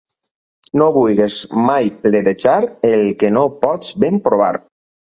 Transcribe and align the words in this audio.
No 0.81 0.87
vulguis 0.95 1.37
mai 1.67 1.91
pledejar 2.07 2.57
el 2.95 3.07
que 3.23 3.35
no 3.39 3.47
pots 3.69 3.97
ben 4.07 4.23
provar. 4.31 4.55